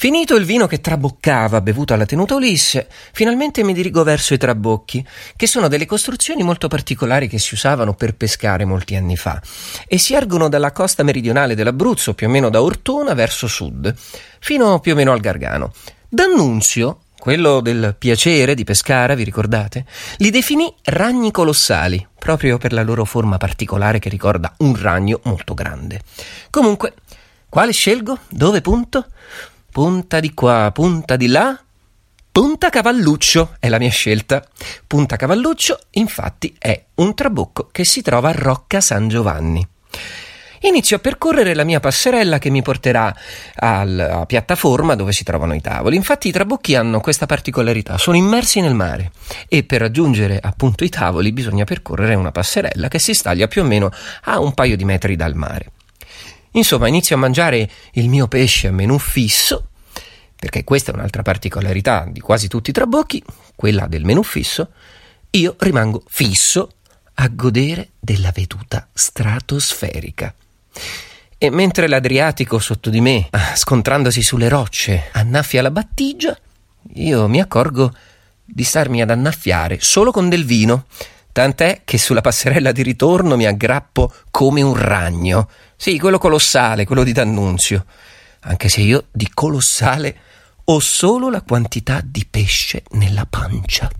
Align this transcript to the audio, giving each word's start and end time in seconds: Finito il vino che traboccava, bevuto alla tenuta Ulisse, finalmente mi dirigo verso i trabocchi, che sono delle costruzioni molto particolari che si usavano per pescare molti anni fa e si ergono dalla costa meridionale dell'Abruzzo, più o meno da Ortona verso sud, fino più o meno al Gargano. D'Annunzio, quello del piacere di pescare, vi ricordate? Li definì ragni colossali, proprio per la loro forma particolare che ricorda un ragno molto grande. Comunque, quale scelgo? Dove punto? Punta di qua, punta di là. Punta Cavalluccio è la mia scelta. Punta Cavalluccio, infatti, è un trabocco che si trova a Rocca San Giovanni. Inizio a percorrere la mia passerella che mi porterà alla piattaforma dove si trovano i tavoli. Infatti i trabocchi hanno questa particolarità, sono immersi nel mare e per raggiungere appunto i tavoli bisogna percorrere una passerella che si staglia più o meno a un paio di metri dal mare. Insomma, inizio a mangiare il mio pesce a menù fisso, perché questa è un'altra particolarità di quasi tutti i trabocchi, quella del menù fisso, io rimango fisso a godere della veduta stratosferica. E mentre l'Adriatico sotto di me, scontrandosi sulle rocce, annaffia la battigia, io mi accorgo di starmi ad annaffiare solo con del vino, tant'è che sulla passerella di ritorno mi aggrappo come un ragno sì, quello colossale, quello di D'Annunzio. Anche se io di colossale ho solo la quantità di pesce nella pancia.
Finito 0.00 0.34
il 0.34 0.46
vino 0.46 0.66
che 0.66 0.80
traboccava, 0.80 1.60
bevuto 1.60 1.92
alla 1.92 2.06
tenuta 2.06 2.34
Ulisse, 2.34 2.88
finalmente 3.12 3.62
mi 3.62 3.74
dirigo 3.74 4.02
verso 4.02 4.32
i 4.32 4.38
trabocchi, 4.38 5.06
che 5.36 5.46
sono 5.46 5.68
delle 5.68 5.84
costruzioni 5.84 6.42
molto 6.42 6.68
particolari 6.68 7.28
che 7.28 7.38
si 7.38 7.52
usavano 7.52 7.92
per 7.92 8.14
pescare 8.14 8.64
molti 8.64 8.96
anni 8.96 9.18
fa 9.18 9.38
e 9.86 9.98
si 9.98 10.14
ergono 10.14 10.48
dalla 10.48 10.72
costa 10.72 11.02
meridionale 11.02 11.54
dell'Abruzzo, 11.54 12.14
più 12.14 12.28
o 12.28 12.30
meno 12.30 12.48
da 12.48 12.62
Ortona 12.62 13.12
verso 13.12 13.46
sud, 13.46 13.94
fino 14.38 14.80
più 14.80 14.92
o 14.92 14.94
meno 14.94 15.12
al 15.12 15.20
Gargano. 15.20 15.74
D'Annunzio, 16.08 17.00
quello 17.18 17.60
del 17.60 17.94
piacere 17.98 18.54
di 18.54 18.64
pescare, 18.64 19.14
vi 19.16 19.24
ricordate? 19.24 19.84
Li 20.16 20.30
definì 20.30 20.74
ragni 20.84 21.30
colossali, 21.30 22.08
proprio 22.18 22.56
per 22.56 22.72
la 22.72 22.82
loro 22.82 23.04
forma 23.04 23.36
particolare 23.36 23.98
che 23.98 24.08
ricorda 24.08 24.54
un 24.60 24.80
ragno 24.80 25.20
molto 25.24 25.52
grande. 25.52 26.00
Comunque, 26.48 26.94
quale 27.50 27.72
scelgo? 27.72 28.16
Dove 28.30 28.62
punto? 28.62 29.06
Punta 29.72 30.18
di 30.18 30.34
qua, 30.34 30.70
punta 30.74 31.14
di 31.14 31.28
là. 31.28 31.56
Punta 32.32 32.70
Cavalluccio 32.70 33.54
è 33.60 33.68
la 33.68 33.78
mia 33.78 33.90
scelta. 33.90 34.44
Punta 34.84 35.14
Cavalluccio, 35.14 35.78
infatti, 35.90 36.54
è 36.58 36.86
un 36.96 37.14
trabocco 37.14 37.68
che 37.70 37.84
si 37.84 38.02
trova 38.02 38.30
a 38.30 38.32
Rocca 38.32 38.80
San 38.80 39.08
Giovanni. 39.08 39.64
Inizio 40.62 40.96
a 40.96 40.98
percorrere 40.98 41.54
la 41.54 41.62
mia 41.62 41.78
passerella 41.78 42.38
che 42.38 42.50
mi 42.50 42.62
porterà 42.62 43.14
alla 43.54 44.26
piattaforma 44.26 44.96
dove 44.96 45.12
si 45.12 45.22
trovano 45.22 45.54
i 45.54 45.60
tavoli. 45.60 45.94
Infatti 45.94 46.26
i 46.26 46.32
trabocchi 46.32 46.74
hanno 46.74 46.98
questa 47.00 47.26
particolarità, 47.26 47.96
sono 47.96 48.16
immersi 48.16 48.60
nel 48.60 48.74
mare 48.74 49.12
e 49.48 49.62
per 49.62 49.80
raggiungere 49.80 50.38
appunto 50.42 50.82
i 50.82 50.88
tavoli 50.88 51.32
bisogna 51.32 51.64
percorrere 51.64 52.14
una 52.14 52.32
passerella 52.32 52.88
che 52.88 52.98
si 52.98 53.14
staglia 53.14 53.46
più 53.46 53.62
o 53.62 53.64
meno 53.64 53.90
a 54.24 54.40
un 54.40 54.52
paio 54.52 54.76
di 54.76 54.84
metri 54.84 55.14
dal 55.14 55.36
mare. 55.36 55.70
Insomma, 56.52 56.88
inizio 56.88 57.14
a 57.14 57.18
mangiare 57.18 57.70
il 57.92 58.08
mio 58.08 58.26
pesce 58.26 58.68
a 58.68 58.72
menù 58.72 58.98
fisso, 58.98 59.68
perché 60.40 60.64
questa 60.64 60.90
è 60.90 60.94
un'altra 60.94 61.22
particolarità 61.22 62.06
di 62.08 62.18
quasi 62.20 62.48
tutti 62.48 62.70
i 62.70 62.72
trabocchi, 62.72 63.22
quella 63.54 63.86
del 63.86 64.04
menù 64.04 64.22
fisso, 64.24 64.70
io 65.30 65.54
rimango 65.58 66.02
fisso 66.08 66.70
a 67.14 67.28
godere 67.28 67.90
della 68.00 68.32
veduta 68.34 68.88
stratosferica. 68.92 70.34
E 71.38 71.50
mentre 71.50 71.86
l'Adriatico 71.86 72.58
sotto 72.58 72.90
di 72.90 73.00
me, 73.00 73.28
scontrandosi 73.54 74.22
sulle 74.22 74.48
rocce, 74.48 75.10
annaffia 75.12 75.62
la 75.62 75.70
battigia, 75.70 76.36
io 76.94 77.28
mi 77.28 77.40
accorgo 77.40 77.94
di 78.42 78.64
starmi 78.64 79.00
ad 79.02 79.10
annaffiare 79.10 79.78
solo 79.80 80.10
con 80.10 80.28
del 80.28 80.44
vino, 80.44 80.86
tant'è 81.30 81.82
che 81.84 81.98
sulla 81.98 82.20
passerella 82.20 82.72
di 82.72 82.82
ritorno 82.82 83.36
mi 83.36 83.46
aggrappo 83.46 84.12
come 84.30 84.62
un 84.62 84.74
ragno 84.74 85.48
sì, 85.80 85.98
quello 85.98 86.18
colossale, 86.18 86.84
quello 86.84 87.04
di 87.04 87.12
D'Annunzio. 87.12 87.86
Anche 88.40 88.68
se 88.68 88.80
io 88.80 89.06
di 89.10 89.28
colossale 89.32 90.16
ho 90.64 90.80
solo 90.80 91.30
la 91.30 91.42
quantità 91.42 92.00
di 92.04 92.26
pesce 92.28 92.84
nella 92.90 93.26
pancia. 93.26 93.90